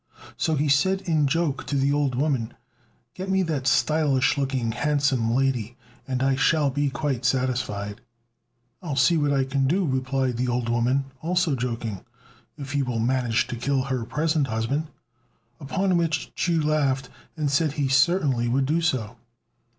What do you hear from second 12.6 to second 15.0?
you will manage to kill her present husband;"